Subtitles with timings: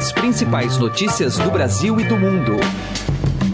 [0.00, 2.56] As principais notícias do Brasil e do mundo.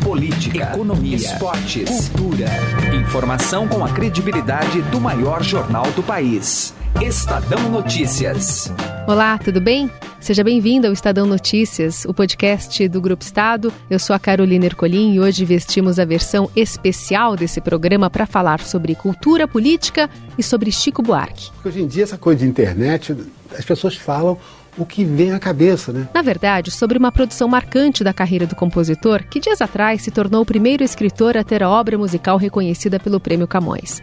[0.01, 2.47] Política, economia, esportes, cultura.
[2.95, 6.73] Informação com a credibilidade do maior jornal do país.
[7.03, 8.73] Estadão Notícias.
[9.09, 9.91] Olá, tudo bem?
[10.21, 13.73] Seja bem-vindo ao Estadão Notícias, o podcast do Grupo Estado.
[13.91, 18.61] Eu sou a Carolina Ercolim e hoje vestimos a versão especial desse programa para falar
[18.61, 20.09] sobre cultura política
[20.39, 21.51] e sobre Chico Buarque.
[21.65, 23.17] Hoje em dia, essa coisa de internet,
[23.59, 24.39] as pessoas falam
[24.79, 26.09] o que vem à cabeça, né?
[26.13, 30.43] Na verdade, sobre uma produção marcante da carreira do compositor, que dias atrás se tornou
[30.43, 34.03] o primeiro escritor a ter a obra musical reconhecida pelo Prêmio Camões.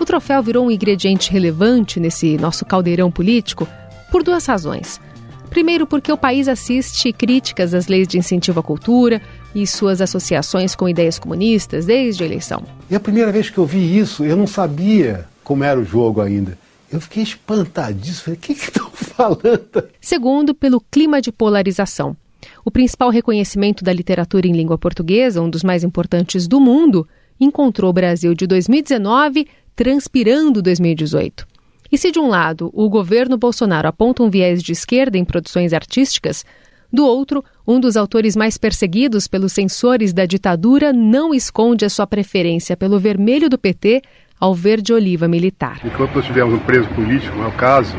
[0.00, 3.66] O troféu virou um ingrediente relevante nesse nosso caldeirão político
[4.10, 5.00] por duas razões.
[5.48, 9.22] Primeiro, porque o país assiste críticas às leis de incentivo à cultura
[9.54, 12.62] e suas associações com ideias comunistas desde a eleição.
[12.90, 16.20] E a primeira vez que eu vi isso, eu não sabia como era o jogo
[16.20, 16.58] ainda.
[16.96, 18.16] Eu fiquei espantadíssimo.
[18.24, 19.88] Falei, o que estão falando?
[20.00, 22.16] Segundo, pelo clima de polarização.
[22.64, 27.06] O principal reconhecimento da literatura em língua portuguesa, um dos mais importantes do mundo,
[27.38, 31.46] encontrou o Brasil de 2019 transpirando 2018.
[31.92, 35.74] E se de um lado o governo Bolsonaro aponta um viés de esquerda em produções
[35.74, 36.46] artísticas,
[36.90, 42.06] do outro, um dos autores mais perseguidos pelos censores da ditadura não esconde a sua
[42.06, 44.02] preferência pelo vermelho do PT
[44.38, 45.80] ao verde-oliva militar.
[45.84, 47.96] Enquanto nós tivermos um preso político, é o caso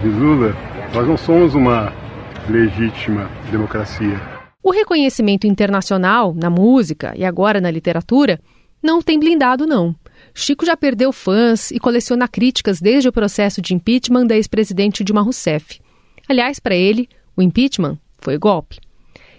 [0.00, 0.56] de Lula,
[0.94, 1.92] nós não somos uma
[2.48, 4.20] legítima democracia.
[4.62, 8.38] O reconhecimento internacional na música e agora na literatura
[8.82, 9.94] não tem blindado, não.
[10.34, 15.22] Chico já perdeu fãs e coleciona críticas desde o processo de impeachment da ex-presidente Dilma
[15.22, 15.80] Rousseff.
[16.28, 18.78] Aliás, para ele, o impeachment foi golpe.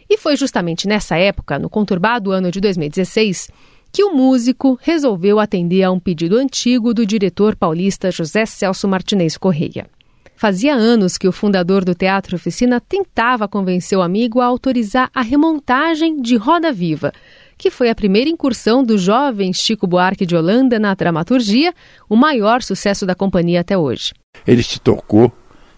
[0.09, 3.50] E foi justamente nessa época, no conturbado ano de 2016,
[3.92, 9.38] que o músico resolveu atender a um pedido antigo do diretor paulista José Celso Martinez
[9.38, 9.88] Correia.
[10.36, 15.22] Fazia anos que o fundador do Teatro Oficina tentava convencer o amigo a autorizar a
[15.22, 17.12] remontagem de Roda Viva,
[17.58, 21.74] que foi a primeira incursão do jovem Chico Buarque de Holanda na dramaturgia,
[22.08, 24.13] o maior sucesso da companhia até hoje.
[24.47, 25.30] Ele se tocou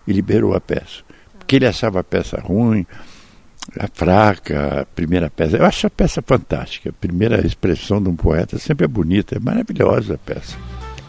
[0.05, 1.01] e liberou a peça,
[1.39, 2.85] porque ele achava a peça ruim,
[3.79, 5.57] a fraca, a primeira peça.
[5.57, 6.89] Eu acho a peça fantástica.
[6.89, 10.57] A primeira expressão de um poeta sempre é bonita, é maravilhosa a peça.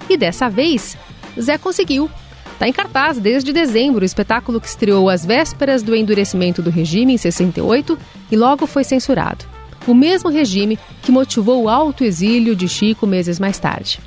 [0.08, 0.96] E dessa vez,
[1.40, 2.10] Zé conseguiu.
[2.52, 7.14] Está em cartaz desde dezembro, o espetáculo que estreou às vésperas do endurecimento do regime
[7.14, 7.98] em 68
[8.30, 9.44] e logo foi censurado.
[9.84, 13.98] O mesmo regime que motivou o alto exílio de Chico meses mais tarde.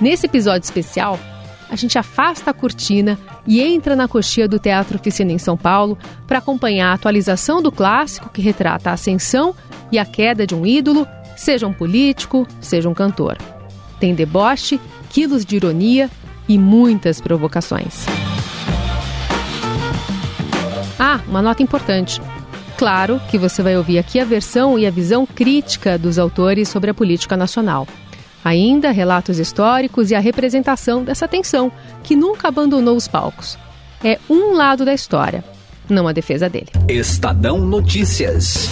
[0.00, 1.18] Nesse episódio especial,
[1.72, 5.96] a gente afasta a cortina e entra na coxia do Teatro Oficina em São Paulo
[6.26, 9.54] para acompanhar a atualização do clássico que retrata a ascensão
[9.90, 13.38] e a queda de um ídolo, seja um político, seja um cantor.
[13.98, 14.78] Tem deboche,
[15.08, 16.10] quilos de ironia
[16.46, 18.04] e muitas provocações.
[20.98, 22.20] Ah, uma nota importante.
[22.76, 26.90] Claro que você vai ouvir aqui a versão e a visão crítica dos autores sobre
[26.90, 27.88] a política nacional.
[28.44, 31.70] Ainda relatos históricos e a representação dessa tensão,
[32.02, 33.58] que nunca abandonou os palcos.
[34.02, 35.44] É um lado da história,
[35.88, 36.70] não a defesa dele.
[36.88, 38.68] Estadão Notícias.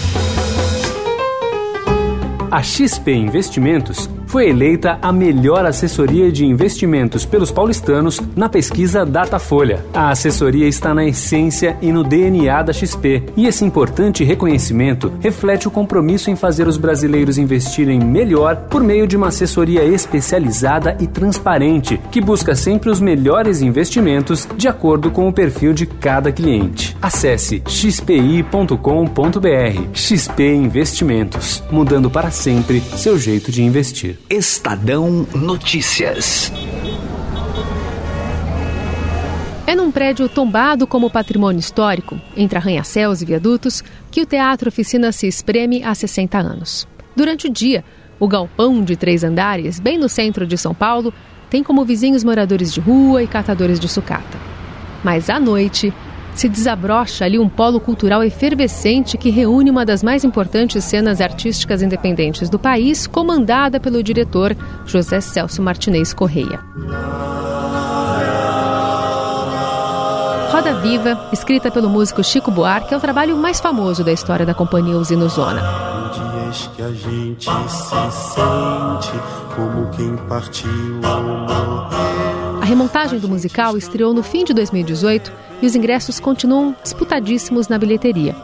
[2.50, 9.84] A XP Investimentos foi eleita a melhor assessoria de investimentos pelos paulistanos na pesquisa Datafolha.
[9.92, 15.66] A assessoria está na essência e no DNA da XP, e esse importante reconhecimento reflete
[15.66, 21.08] o compromisso em fazer os brasileiros investirem melhor por meio de uma assessoria especializada e
[21.08, 26.97] transparente, que busca sempre os melhores investimentos de acordo com o perfil de cada cliente.
[27.02, 28.78] Acesse xpi.com.br.
[29.92, 34.19] XP Investimentos, mudando para sempre seu jeito de investir.
[34.28, 36.53] Estadão Notícias.
[39.66, 45.12] É num prédio tombado como patrimônio histórico, entre arranha-céus e viadutos, que o Teatro Oficina
[45.12, 46.86] se espreme há 60 anos.
[47.16, 47.84] Durante o dia,
[48.19, 51.14] o galpão de três andares, bem no centro de São Paulo,
[51.48, 54.38] tem como vizinhos moradores de rua e catadores de sucata.
[55.03, 55.92] Mas à noite,
[56.34, 61.82] se desabrocha ali um polo cultural efervescente que reúne uma das mais importantes cenas artísticas
[61.82, 64.56] independentes do país, comandada pelo diretor
[64.86, 66.60] José Celso Martinez Correia.
[70.50, 74.53] Roda Viva, escrita pelo músico Chico Buarque, é o trabalho mais famoso da história da
[74.53, 75.62] companhia Usino Zona.
[76.50, 79.12] dias que a gente se sente
[79.54, 82.19] como quem partiu ou morreu.
[82.70, 88.36] Remontagem do musical estreou no fim de 2018 e os ingressos continuam disputadíssimos na bilheteria.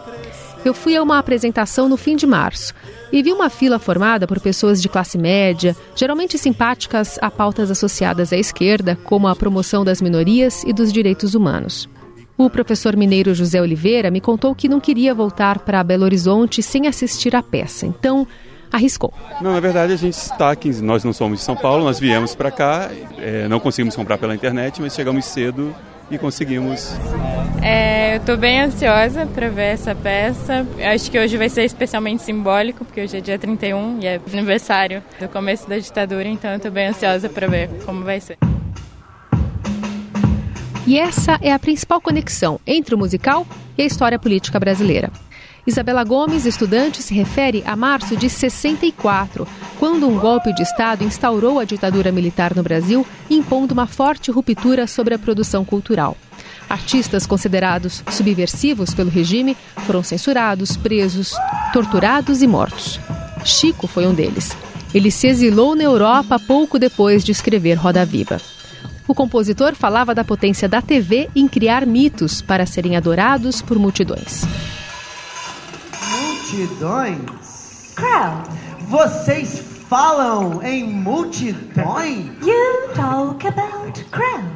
[0.64, 2.74] Eu fui a uma apresentação no fim de março
[3.12, 8.32] e vi uma fila formada por pessoas de classe média, geralmente simpáticas a pautas associadas
[8.32, 11.88] à esquerda, como a promoção das minorias e dos direitos humanos.
[12.36, 16.88] O professor mineiro José Oliveira me contou que não queria voltar para Belo Horizonte sem
[16.88, 17.86] assistir à peça.
[17.86, 18.26] Então,
[18.76, 19.12] arriscou.
[19.40, 22.34] Não, na verdade a gente está aqui, nós não somos de São Paulo, nós viemos
[22.34, 25.74] para cá, é, não conseguimos comprar pela internet, mas chegamos cedo
[26.10, 26.92] e conseguimos.
[27.62, 30.66] É, eu estou bem ansiosa para ver essa peça.
[30.92, 35.02] Acho que hoje vai ser especialmente simbólico, porque hoje é dia 31 e é aniversário
[35.18, 38.38] do começo da ditadura, então eu estou bem ansiosa para ver como vai ser.
[40.86, 43.44] E essa é a principal conexão entre o musical
[43.76, 45.10] e a história política brasileira.
[45.66, 49.48] Isabela Gomes, estudante, se refere a março de 64,
[49.80, 54.86] quando um golpe de Estado instaurou a ditadura militar no Brasil, impondo uma forte ruptura
[54.86, 56.16] sobre a produção cultural.
[56.70, 61.34] Artistas considerados subversivos pelo regime foram censurados, presos,
[61.72, 63.00] torturados e mortos.
[63.44, 64.56] Chico foi um deles.
[64.94, 68.40] Ele se exilou na Europa pouco depois de escrever Roda Viva.
[69.08, 74.44] O compositor falava da potência da TV em criar mitos para serem adorados por multidões.
[76.46, 77.92] Multidões?
[77.96, 78.48] Crowd.
[78.82, 79.58] Vocês
[79.88, 82.26] falam em multidões?
[82.40, 84.46] You talk about crowd.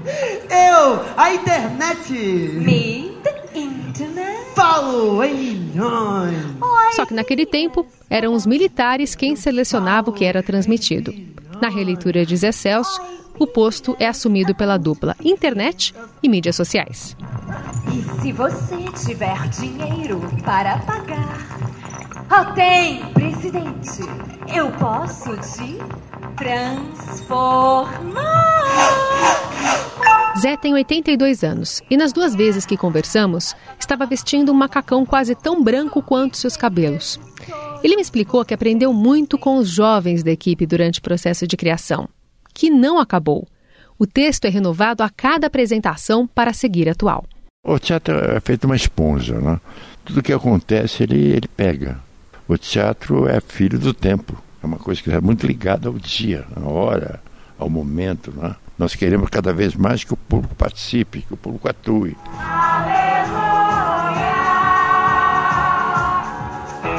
[0.48, 2.12] Eu, a internet.
[2.12, 4.54] Me, the internet.
[4.54, 6.36] Falo em milhões.
[6.94, 11.12] Só que naquele tempo, eram os militares quem selecionava o que era transmitido.
[11.60, 13.00] Na releitura de Zé Celso,
[13.36, 15.92] o posto é assumido pela dupla internet
[16.22, 17.16] e mídias sociais.
[17.92, 21.69] E se você tiver dinheiro para pagar,
[22.30, 24.02] oh, tem, presidente,
[24.54, 25.78] eu posso te
[26.36, 28.20] transformar.
[30.40, 35.34] Zé tem 82 anos e nas duas vezes que conversamos, estava vestindo um macacão quase
[35.34, 37.18] tão branco quanto seus cabelos.
[37.82, 41.56] Ele me explicou que aprendeu muito com os jovens da equipe durante o processo de
[41.56, 42.08] criação
[42.52, 43.46] que não acabou.
[43.98, 47.24] O texto é renovado a cada apresentação para seguir atual.
[47.64, 49.60] O teatro é feito uma esponja, né?
[50.04, 51.98] Tudo que acontece ele, ele pega.
[52.50, 56.44] O teatro é filho do tempo, é uma coisa que é muito ligada ao dia,
[56.56, 57.22] à hora,
[57.56, 58.32] ao momento.
[58.36, 58.56] Né?
[58.76, 62.16] Nós queremos cada vez mais que o público participe, que o público atue.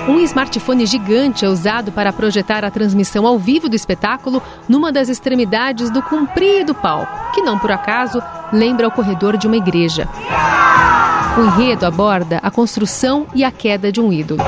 [0.07, 5.09] Um smartphone gigante é usado para projetar a transmissão ao vivo do espetáculo numa das
[5.09, 8.23] extremidades do comprido palco, que não por acaso
[8.53, 10.07] lembra o corredor de uma igreja.
[11.37, 14.41] O enredo aborda a construção e a queda de um ídolo.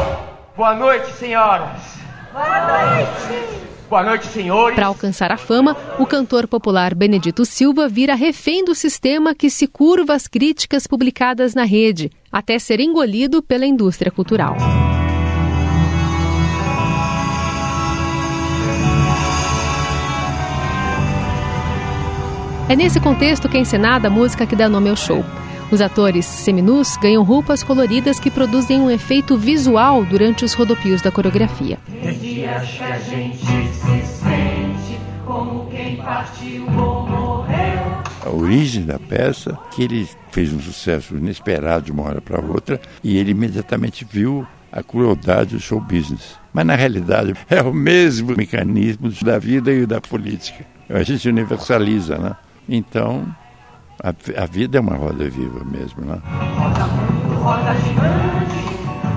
[0.56, 1.82] Boa noite, senhoras.
[2.32, 3.64] Boa noite.
[3.90, 4.76] Boa noite, senhores.
[4.76, 9.66] Para alcançar a fama, o cantor popular Benedito Silva vira refém do sistema que se
[9.66, 14.56] curva às críticas publicadas na rede, até ser engolido pela indústria cultural.
[22.70, 25.26] É nesse contexto que é encenada a música que dá nome ao show.
[25.72, 31.12] Os atores seminus ganham roupas coloridas que produzem um efeito visual durante os rodopios da
[31.12, 31.80] coreografia.
[31.88, 38.04] Dias que a gente se sente como quem partiu ou morreu.
[38.26, 42.80] A origem da peça, que ele fez um sucesso inesperado de uma hora para outra,
[43.04, 46.38] e ele imediatamente viu a crueldade do show business.
[46.54, 50.66] Mas na realidade é o mesmo mecanismo da vida e da política.
[50.90, 52.36] A gente universaliza, né?
[52.68, 53.26] Então,
[54.02, 54.10] a,
[54.44, 56.22] a, vida é uma roda viva mesmo, né?
[56.58, 58.64] Roda mundo, roda gigante,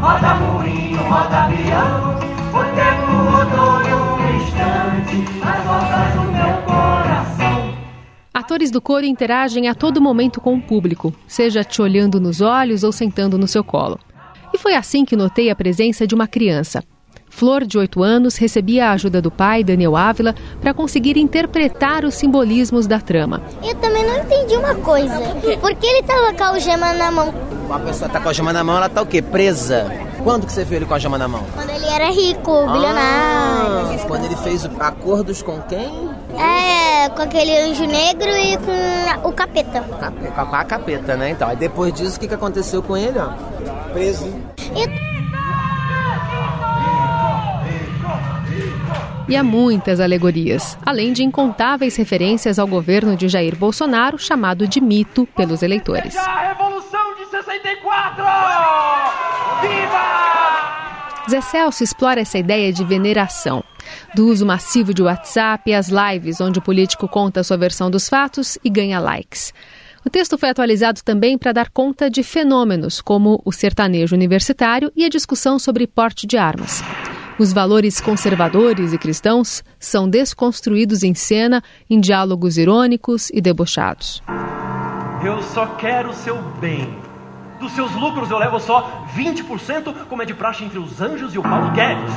[0.00, 2.18] roda moinho, roda avião,
[2.50, 7.74] o tempo rodou em um instante, as rodas do meu coração.
[8.34, 12.84] Atores do coro interagem a todo momento com o público, seja te olhando nos olhos
[12.84, 13.98] ou sentando no seu colo.
[14.52, 16.82] E foi assim que notei a presença de uma criança,
[17.36, 22.14] Flor, de 8 anos, recebia a ajuda do pai, Daniel Ávila, para conseguir interpretar os
[22.14, 23.42] simbolismos da trama.
[23.62, 25.20] Eu também não entendi uma coisa.
[25.60, 27.34] Por que ele estava com a algema na mão?
[27.66, 29.20] Uma pessoa tá com a algema na mão, ela tá o quê?
[29.20, 29.86] Presa.
[30.24, 31.44] Quando que você viu ele com a algema na mão?
[31.54, 34.00] Quando ele era rico, bilionário.
[34.00, 36.08] Ah, quando ele fez acordos com quem?
[36.38, 39.82] É, com aquele anjo negro e com o capeta.
[39.82, 41.30] Com a, capeta, né?
[41.30, 43.28] Então, aí depois disso, o que, que aconteceu com ele, ó?
[43.92, 44.24] Preso.
[44.74, 45.15] Eu...
[49.28, 54.80] E há muitas alegorias, além de incontáveis referências ao governo de Jair Bolsonaro, chamado de
[54.80, 56.16] mito pelos eleitores.
[56.16, 58.24] A Revolução de 64!
[59.62, 61.26] Viva!
[61.28, 63.64] Zé Celso explora essa ideia de veneração,
[64.14, 67.90] do uso massivo de WhatsApp e as lives, onde o político conta a sua versão
[67.90, 69.52] dos fatos e ganha likes.
[70.04, 75.04] O texto foi atualizado também para dar conta de fenômenos como o sertanejo universitário e
[75.04, 76.80] a discussão sobre porte de armas.
[77.38, 84.22] Os valores conservadores e cristãos são desconstruídos em cena em diálogos irônicos e debochados.
[85.22, 86.88] Eu só quero o seu bem.
[87.60, 91.38] Dos seus lucros eu levo só 20%, como é de praxe entre os anjos e
[91.38, 92.14] o Paulo Guedes.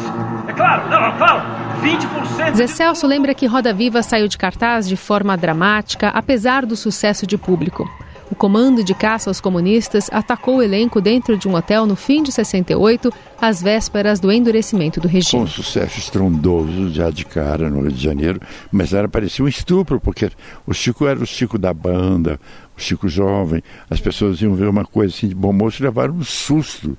[0.47, 1.41] É claro, não, claro,
[1.81, 2.55] 20%.
[2.55, 7.27] Zé Celso lembra que Roda Viva saiu de cartaz de forma dramática, apesar do sucesso
[7.27, 7.89] de público.
[8.31, 12.21] O comando de caça aos comunistas atacou o elenco dentro de um hotel no fim
[12.21, 15.43] de 68, às vésperas do endurecimento do regime.
[15.43, 18.39] Com um sucesso estrondoso já de cara no Rio de Janeiro,
[18.71, 20.29] mas era parecia um estupro, porque
[20.67, 22.39] o Chico era o Chico da banda,
[22.77, 26.13] o Chico jovem, as pessoas iam ver uma coisa assim de bom moço e levaram
[26.13, 26.95] um susto,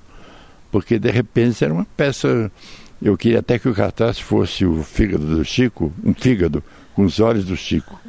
[0.69, 2.51] porque de repente era uma peça.
[3.01, 6.61] Eu queria até que o cartaz fosse o fígado do Chico, um fígado
[6.93, 7.99] com os olhos do Chico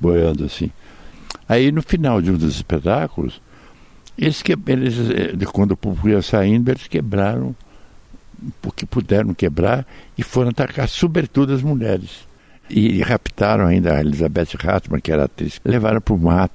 [0.00, 0.70] boiando assim.
[1.48, 3.40] Aí no final de um dos espetáculos,
[4.16, 7.54] eles, que, eles eh, quando o público ia saindo, eles quebraram
[8.60, 9.86] porque puderam quebrar
[10.16, 12.26] e foram atacar sobretudo as mulheres.
[12.70, 16.54] E raptaram ainda a Elizabeth Hartmann, que era atriz, levaram para o mato,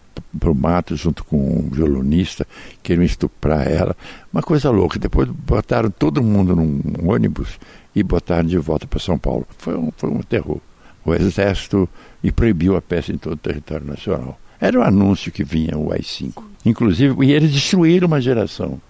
[0.55, 2.48] mato junto com um violonista,
[2.81, 3.96] queriam estuprar ela.
[4.34, 4.98] Uma coisa louca.
[4.98, 7.60] Depois botaram todo mundo num ônibus
[7.93, 9.46] e botaram de volta para São Paulo.
[9.60, 10.60] Foi um, foi um terror.
[11.05, 11.88] O exército
[12.24, 14.39] e proibiu a peça em todo o território nacional.
[14.60, 16.44] Era o anúncio que vinha o AI-5.
[16.66, 18.82] Inclusive, e eles destruíram uma geração.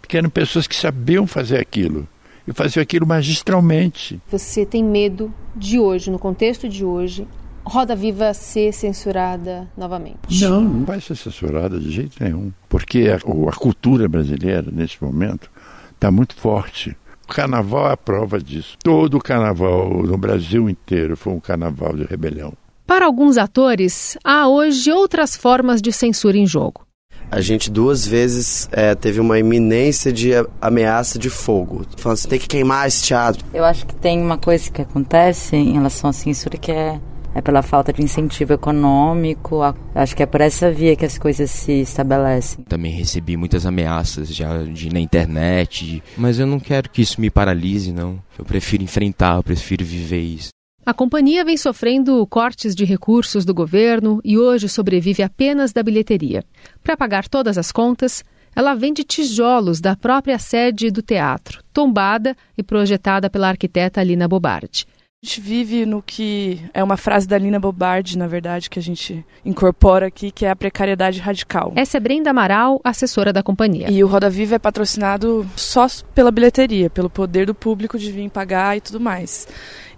[0.00, 2.06] Porque eram pessoas que sabiam fazer aquilo.
[2.46, 4.20] E faziam aquilo magistralmente.
[4.30, 7.26] Você tem medo de hoje, no contexto de hoje,
[7.64, 10.42] Roda Viva ser censurada novamente?
[10.42, 12.52] Não, não vai ser censurada de jeito nenhum.
[12.68, 15.50] Porque a, a cultura brasileira, nesse momento,
[15.92, 16.96] está muito forte.
[17.24, 18.76] O carnaval é a prova disso.
[18.82, 22.52] Todo o carnaval no Brasil inteiro foi um carnaval de rebelião.
[22.90, 26.84] Para alguns atores, há hoje outras formas de censura em jogo.
[27.30, 31.86] A gente duas vezes é, teve uma iminência de ameaça de fogo.
[31.96, 33.44] Falando assim, tem que queimar esse teatro.
[33.54, 37.00] Eu acho que tem uma coisa que acontece em relação à censura que é,
[37.32, 39.60] é pela falta de incentivo econômico.
[39.94, 42.64] Acho que é por essa via que as coisas se estabelecem.
[42.64, 47.30] Também recebi muitas ameaças já de, na internet, mas eu não quero que isso me
[47.30, 48.18] paralise, não.
[48.36, 50.50] Eu prefiro enfrentar, eu prefiro viver isso.
[50.84, 56.42] A companhia vem sofrendo cortes de recursos do governo e hoje sobrevive apenas da bilheteria.
[56.82, 58.24] Para pagar todas as contas,
[58.56, 64.86] ela vende tijolos da própria sede do teatro, tombada e projetada pela arquiteta Lina Bobardi.
[65.22, 68.82] A gente vive no que é uma frase da Lina Bobardi, na verdade, que a
[68.82, 71.74] gente incorpora aqui, que é a precariedade radical.
[71.76, 73.90] Essa é Brenda Amaral, assessora da companhia.
[73.90, 78.30] E o Roda Viva é patrocinado só pela bilheteria, pelo poder do público de vir
[78.30, 79.46] pagar e tudo mais.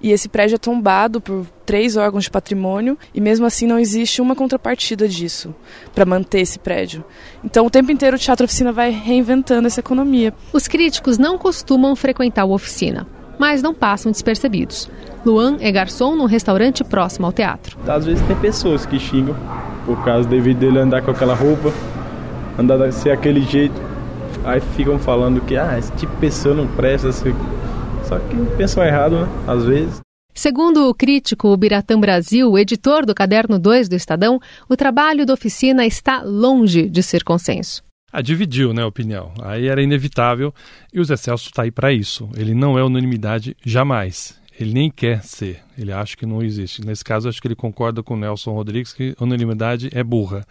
[0.03, 4.21] E esse prédio é tombado por três órgãos de patrimônio e mesmo assim não existe
[4.21, 5.55] uma contrapartida disso
[5.95, 7.05] para manter esse prédio.
[7.45, 10.35] Então o tempo inteiro o Teatro Oficina vai reinventando essa economia.
[10.53, 13.07] Os críticos não costumam frequentar o Oficina,
[13.39, 14.91] mas não passam despercebidos.
[15.25, 17.79] Luan é garçom num restaurante próximo ao teatro.
[17.87, 19.37] Às vezes tem pessoas que xingam
[19.87, 21.73] por causa devido dele andar com aquela roupa,
[22.59, 23.81] andar ser aquele jeito.
[24.45, 27.33] Aí ficam falando que ah, esse tipo de pessoa não presta, assim.
[28.13, 29.45] Só que pensam errado, né?
[29.47, 30.01] Às vezes.
[30.35, 34.39] Segundo o crítico Biratã Brasil, editor do Caderno 2 do Estadão,
[34.69, 37.83] o trabalho da oficina está longe de ser consenso.
[38.13, 39.33] Ah, dividiu né, a opinião.
[39.43, 40.53] Aí era inevitável
[40.93, 42.29] e o Zé Celso está aí para isso.
[42.37, 44.39] Ele não é unanimidade jamais.
[44.61, 45.61] Ele nem quer ser.
[45.79, 46.85] Ele acha que não existe.
[46.85, 50.45] Nesse caso, acho que ele concorda com o Nelson Rodrigues que unanimidade é burra.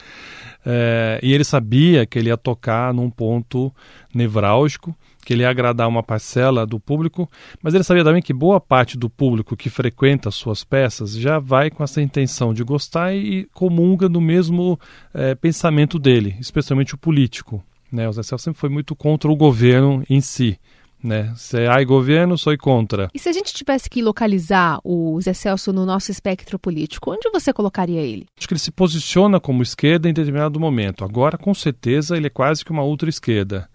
[0.66, 3.72] É, e ele sabia que ele ia tocar num ponto
[4.14, 7.30] nevrálgico que ele ia agradar uma parcela do público,
[7.62, 11.40] mas ele sabia também que boa parte do público que frequenta as suas peças já
[11.40, 14.80] vai com essa intenção de gostar e comunga do mesmo
[15.14, 17.64] é, pensamento dele, especialmente o político.
[17.92, 18.08] Né?
[18.08, 20.58] O Zé Celso sempre foi muito contra o governo em si.
[21.04, 21.34] Né?
[21.36, 23.10] Se é ai governo, sou contra.
[23.14, 27.30] E se a gente tivesse que localizar o Zé Celso no nosso espectro político, onde
[27.32, 28.28] você colocaria ele?
[28.38, 31.04] Acho que ele se posiciona como esquerda em determinado momento.
[31.04, 33.68] Agora, com certeza, ele é quase que uma ultra-esquerda.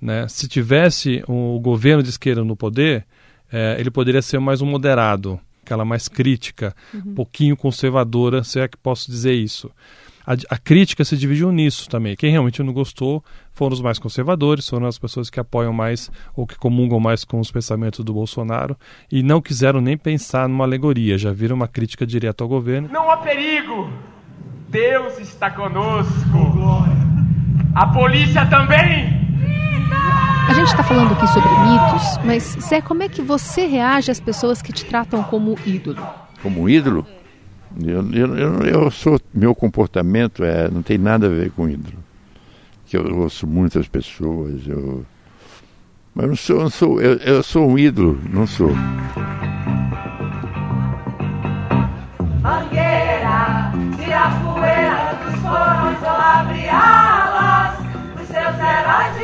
[0.00, 0.26] Né?
[0.28, 3.04] Se tivesse o governo de esquerda no poder,
[3.52, 7.02] é, ele poderia ser mais um moderado, aquela mais crítica, uhum.
[7.06, 9.70] um pouquinho conservadora, se é que posso dizer isso.
[10.26, 12.14] A, a, crítica se dividiu nisso também.
[12.14, 16.46] Quem realmente não gostou foram os mais conservadores, foram as pessoas que apoiam mais ou
[16.46, 18.76] que comungam mais com os pensamentos do Bolsonaro
[19.10, 22.90] e não quiseram nem pensar numa alegoria, já viram uma crítica direta ao governo.
[22.92, 23.90] Não há perigo!
[24.68, 26.12] Deus está conosco!
[27.74, 29.17] A polícia também!
[30.48, 34.18] A gente está falando aqui sobre mitos, mas Zé, como é que você reage às
[34.18, 36.02] pessoas que te tratam como ídolo?
[36.42, 37.06] Como ídolo?
[37.84, 41.98] Eu, eu, eu, eu sou, meu comportamento é, não tem nada a ver com ídolo.
[42.86, 45.04] Que eu ouço muitas pessoas, eu,
[46.14, 48.74] mas eu não sou, não sou eu, eu sou um ídolo, não sou.
[52.40, 56.97] Mangueira, tira a poeira dos fornos ou abre heróis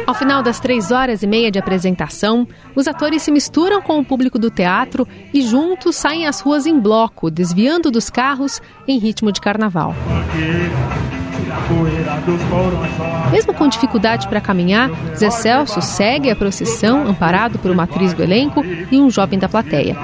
[0.07, 4.05] Ao final das três horas e meia de apresentação, os atores se misturam com o
[4.05, 9.33] público do teatro e juntos saem às ruas em bloco, desviando dos carros em ritmo
[9.33, 9.95] de carnaval.
[13.33, 18.23] Mesmo com dificuldade para caminhar, Zé Celso segue a procissão amparado por uma atriz do
[18.23, 19.97] elenco e um jovem da plateia.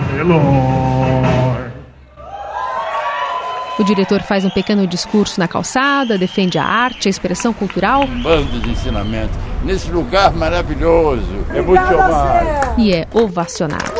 [3.80, 8.02] O diretor faz um pequeno discurso na calçada, defende a arte, a expressão cultural.
[8.02, 9.32] Um bando de ensinamento
[9.64, 12.78] nesse lugar maravilhoso, emocionado.
[12.78, 13.90] E é ovacionado.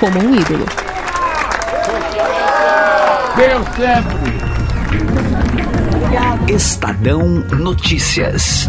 [0.00, 0.66] Como um ídolo.
[3.36, 4.18] Venham sempre!
[6.52, 8.68] Estadão Notícias.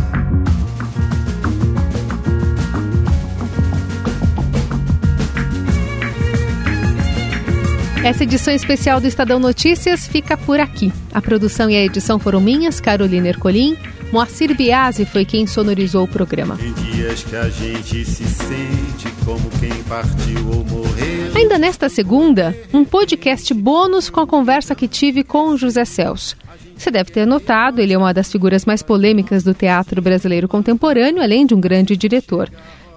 [8.09, 10.91] Essa edição especial do Estadão Notícias fica por aqui.
[11.13, 13.77] A produção e a edição foram minhas, Carolina Ercolim.
[14.11, 16.57] Moacir Biasi foi quem sonorizou o programa.
[16.57, 21.33] Tem dias que a gente se sente como quem partiu ou morreu.
[21.35, 26.35] Ainda nesta segunda, um podcast bônus com a conversa que tive com o José Celso.
[26.75, 31.21] Você deve ter notado, ele é uma das figuras mais polêmicas do teatro brasileiro contemporâneo,
[31.21, 32.49] além de um grande diretor.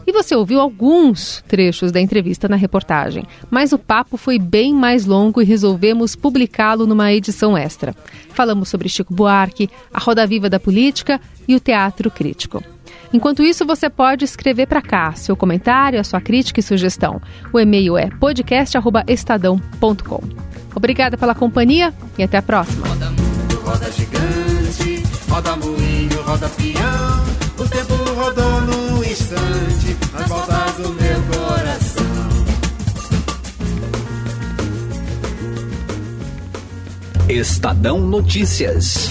[0.06, 5.06] E você ouviu alguns trechos da entrevista na reportagem, mas o papo foi bem mais
[5.06, 7.94] longo e resolvemos publicá-lo numa edição extra.
[8.30, 12.62] Falamos sobre Chico Buarque, a roda viva da política e o teatro crítico.
[13.12, 17.21] Enquanto isso, você pode escrever para cá seu comentário, a sua crítica e sugestão.
[17.52, 20.23] O e-mail é podcast@estadão.com.
[20.75, 22.87] Obrigada pela companhia e até a próxima.
[23.62, 27.23] Roda gigante, roda moinho, roda peão.
[27.59, 32.02] O tempo rodou num instante nas voltas do meu coração.
[37.28, 39.09] Estadão Notícias.